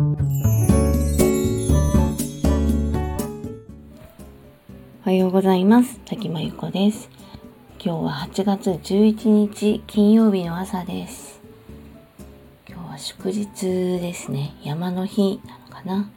[0.00, 0.02] お
[5.04, 6.00] はようございます。
[6.06, 7.10] 滝真由子です。
[7.78, 11.42] 今日は8月11日金曜日の朝です。
[12.66, 13.66] 今日は祝日
[14.00, 14.54] ですね。
[14.62, 16.10] 山の日なのかな。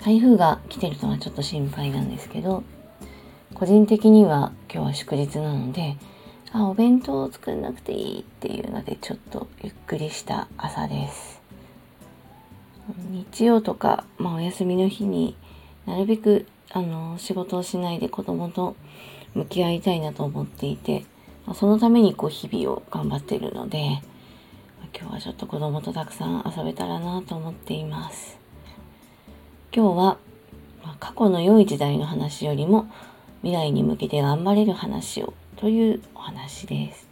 [0.00, 2.64] 台風が来てるのはちょっと心配なんですけど、
[3.54, 5.96] 個人的には今日は祝日なので、
[6.50, 11.41] あ、お弁当を作んなくていいっていうのでちょっとゆっくりした朝です。
[13.12, 15.36] 日曜とか、まあ、お休みの日に
[15.84, 18.74] なるべくあの仕事をしないで子供と
[19.34, 21.04] 向き合いたいなと思っていて、
[21.44, 24.00] まあ、そのためにこう日々を頑張っているので、
[24.80, 28.38] まあ、今日はちょっと子供とたくさん遊べたらなと思っています。
[29.74, 30.18] 今日は、
[30.82, 32.90] まあ、過去の良い時代の話よりも
[33.42, 37.08] 未来に向けて頑張れる話をというお話です。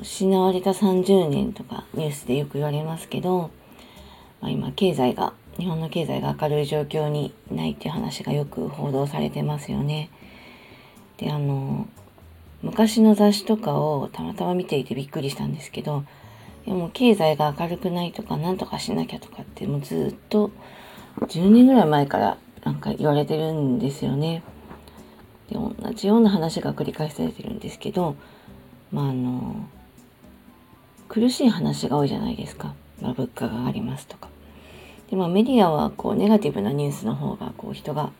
[0.00, 3.50] 失われた30年とかニュースでよく言われますけど、
[4.50, 10.10] 今経済が日本の経済が明るい状況にないっていう話がよく報道されてますよね。
[11.16, 11.88] であの
[12.62, 16.04] 昔の雑誌とかをたまたま見ていてびっくりしたんですけど
[16.66, 20.50] でも経済が明るくないとか何とかしなきゃとかってもうずっと
[21.20, 24.42] 10年ぐらい前からなんか言われてるんですよね。
[25.48, 28.16] で同じような話が繰り返されてるんですけど
[28.90, 29.68] まああの
[31.08, 34.28] 苦しい話が多いじゃないですか、まあ、物価が上がりますとか。
[35.10, 38.10] でまあ、メディアはこうネガティブなニュースの方がこう人が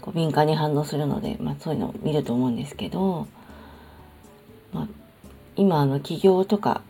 [0.00, 3.26] こう敏感に反応するので、まあ、そういうのを見ると思うんですけど、
[4.72, 4.88] まあ、
[5.56, 6.82] 今あの起業とか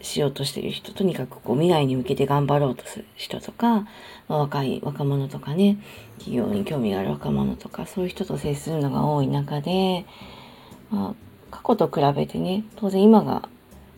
[0.00, 3.88] しようとしている人とにかくこう未来に向けて頑張ろうとする人とか、ま
[4.28, 5.78] あ、若い若者とかね
[6.18, 10.06] 起業に興味がある若者とかそういう人と接するのが多い中で、
[10.90, 11.14] ま
[11.50, 13.48] あ、過去と比べてね当然今が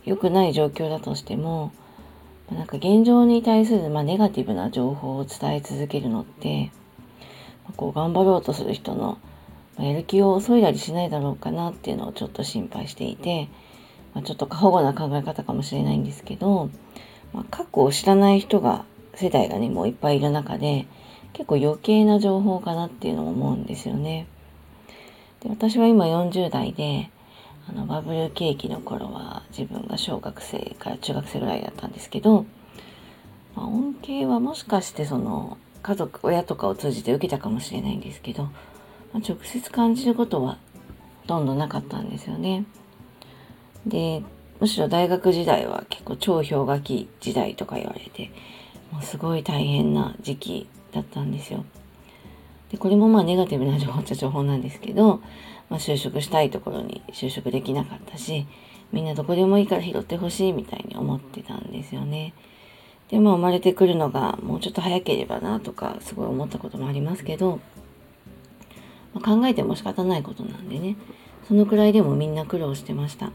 [0.05, 1.73] 良くない状況だとしても
[2.51, 6.73] なんか現状に対する、まあ、ネガティブな情報を伝え続けるのって、
[7.77, 9.19] こう頑張ろうとする人の
[9.79, 13.49] やる気を削いだりしないだろうかなっていうのをちょっと心配していて、
[14.15, 16.71] まあ、ちょっと過保護な考え方かもしれないんですけど、
[17.33, 20.87] まあ、過去を知らない人が世代がねもういっぱいいる中で
[21.33, 24.27] 結構余計な情報かなっていうのも思うんですよね。
[25.41, 27.11] で私は今40代で
[27.69, 32.47] あのバブル景気の頃は自分が小学生から中学生ぐらいだったんですけど、
[33.55, 38.51] まあ、恩恵はもしかしてその家族親とかを通じて受けたかもしれないんですけど、ま
[39.15, 40.59] あ、直接感じることは
[41.23, 42.65] ほとんどなかったんですよね。
[43.87, 44.23] で
[44.61, 48.31] むしろ大学時代は結構超氷河期時代とか言われて
[48.93, 51.65] もうすごい大変な時期だったんですよ。
[52.71, 55.21] でこれもまあネガティブな情報っちゃ情報なんですけど
[55.71, 58.47] まあ、就職したいところに就職できなかったし
[58.93, 62.35] みんなどこでもいいから拾ってほしいみたいに思ってたんですよね。
[63.09, 67.61] でまあ生まれてくるのがもうちょっと早ければなとかすごい思ったこともありますけど、
[69.15, 70.97] まあ、考えても仕方ないことなんでね
[71.49, 73.31] そのくらいでもみんな苦労してました。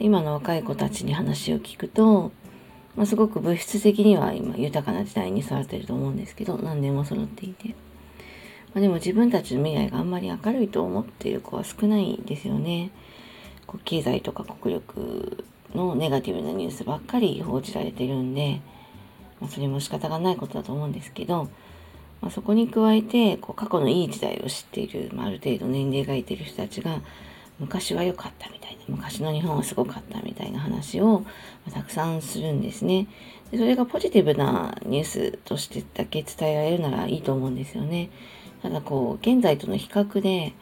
[0.00, 2.30] 今の若い子たちに話を聞くと、
[2.94, 7.74] まあ、すごく物質的には今豊かな時代に育てると思うんですけど何年も揃っていて。
[8.74, 12.90] まあ、でも自分たちの未来があんまり明るいと思っている子は少ないですよね。
[13.66, 18.60] こう経済とか国力のネガティブなニュースばっかり報じられてるんで、
[19.40, 21.48] まあ、それも仕方がないことだと思うんですけど、
[22.20, 27.00] まあ、そこに加えてこう過去のいい時代を知っている、まあ、ある程度年齢がいている人たちが
[27.58, 31.24] 昔は良かったみたいな昔の日本はすごかったみたいな話を、
[31.66, 33.08] またくさんするんですね
[33.50, 38.10] でそれがポジティブなニュースとしてだけ伝えられるならいいと思うんですよね
[38.62, 40.52] ただこう現在との比較で、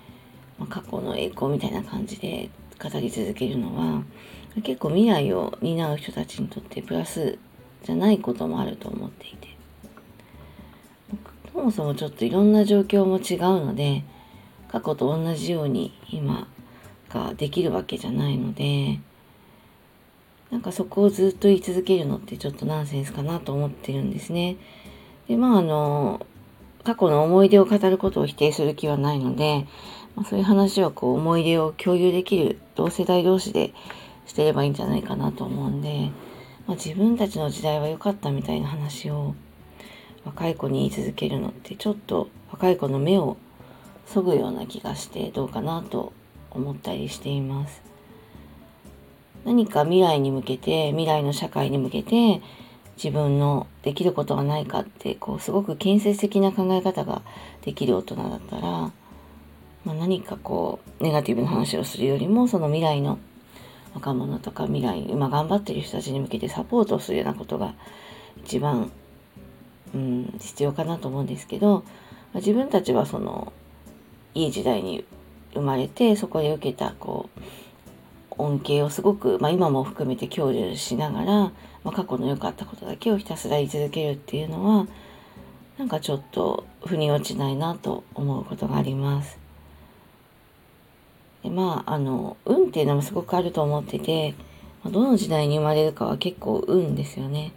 [0.58, 2.50] まあ、過去の栄光みたいな感じで
[2.82, 4.02] 語り続けるのは
[4.62, 7.38] 結構未来を担う人たちにとってプラス
[7.84, 9.56] じゃないこともあると思っていて
[11.52, 14.04] そもそもちょっといろんな状況も違うので
[14.68, 16.48] 過去と同じように今
[17.10, 19.00] ができるわけじゃないので
[20.50, 24.56] なんかそこをずっと言い続けるのってちょっとナンセンスかなと思ってるんですね。
[25.28, 26.24] でまああの
[26.86, 29.66] 過去の思い出を語ることを否定する気はないので、
[30.14, 33.74] まあ、そういう話はこう思い出を共有できる同世代同士で
[34.24, 36.12] してればいいんじゃないかなと思うんで、
[36.68, 39.34] まあ、自分たちの時代は良かったみたいな話を
[40.24, 43.36] 若い子に言い続けるのってちょっと若い子の目を
[44.06, 46.12] そぐような気がしてどうかなと
[46.52, 47.82] 思ったりしています。
[49.44, 52.42] 何か未来に向けて未来の社会に向けて
[52.96, 57.22] 自分のできることはないかってこうすごく建設的な考え方が
[57.62, 58.92] できる大人だったら、ま
[59.88, 63.18] あ、何かこうネガティブな話をするよりもその未来の
[63.94, 67.74] 若者とか未来今頑張ってる人たちに向けてサポートをするようなことが
[68.44, 68.90] 一番、
[69.94, 71.84] うん、必要かなと思うんですけど、
[72.32, 73.52] ま自分たちはその
[74.34, 75.04] いい時代に
[75.54, 77.40] 生まれてそこで受けたこう
[78.38, 81.52] 恩恵をすごく、まあ、今も含めて享受しながら、ま
[81.86, 84.86] あ、過去の良かったことだけをひたすら言い続けるっていうのは
[85.78, 89.38] なんかちょっと腑に落ちないなと思うことがあります。
[91.42, 94.34] でまああの運っていうのもすごくあると思ってて
[94.84, 97.52] どの時代に生まれるかは結構運ですよね。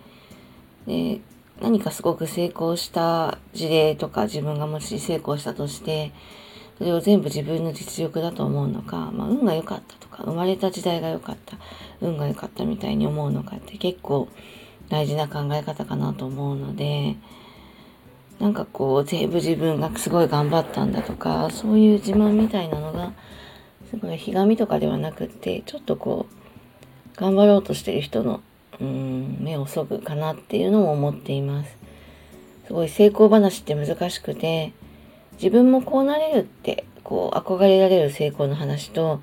[0.86, 1.22] で
[1.62, 6.12] 何かすごく成功した事例とか自分がもし成功したとして
[6.80, 11.58] それを全部自分の実力だと思うのか、まあ、運が良かったとか生まれた時代が良かった
[12.02, 14.30] 運が良かったみたいに思うのかって結構
[14.88, 17.18] 大事な考え方かなと思うので
[18.40, 23.12] なんかこう全部自分がすごい頑張ったんだとかそういう自慢みたいなのが
[23.90, 28.42] すごいひがみとかではなくってちょっとこう頑張ろうとしてる人の
[28.80, 31.78] うん目をそぐかなっていうのも思っています。
[32.68, 34.72] すごい成功話って難しくて
[35.42, 39.22] 自分もこうなれるってこう憧れられる成功の話と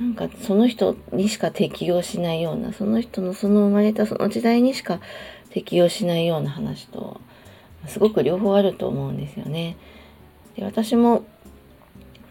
[0.00, 5.00] なんかその人にしか適用しないようなその人のその生まれたその時代にしか
[5.50, 7.20] 適用しないような話と
[7.86, 9.76] すごく両方あると思うんですよね。
[10.56, 11.24] で私も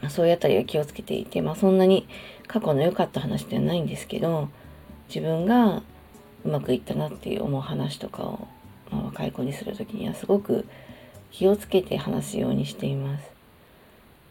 [0.10, 2.08] そういうあたりは気をつけていて、まあ、そんなに
[2.48, 4.50] 過去の良かった話ではないんですけど
[5.08, 5.84] 自分が
[6.44, 8.48] うまくいったなっていう思う話とかを、
[8.90, 10.66] まあ、若い子にする時にはすごく
[11.32, 13.32] 気をつけて話すようにしています。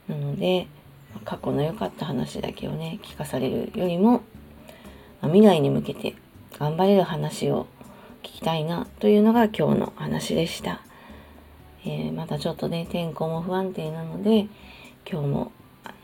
[0.09, 0.67] なので
[1.25, 4.23] 過去の良かった話だけをね聞かされるよりも、
[5.23, 6.15] 未来に向けて
[6.59, 7.67] 頑張れる話を
[8.23, 10.83] 聞きたいなというのが今日の話でした。
[11.85, 14.47] えー、またちょっとね天候も不安定なので
[15.11, 15.53] 今日も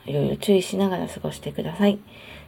[0.07, 1.99] いろいろ注意しながら過ごしてください。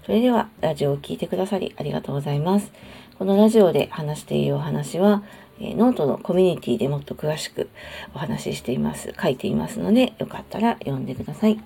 [0.04, 2.72] それではラジオを聴いてくださりありがとうございます。
[3.18, 5.22] このラジオで話しているお話は、
[5.60, 7.68] え、ノートのコミュニティでもっと詳しく
[8.14, 9.12] お話ししています。
[9.20, 11.58] 書いていますので、よかったら読んでください。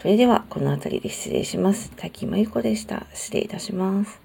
[0.00, 1.92] それでは、この辺りで失礼します。
[1.96, 3.06] 滝真由子でした。
[3.14, 4.21] 失礼いたします。